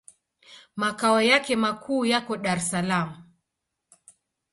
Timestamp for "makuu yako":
1.55-2.37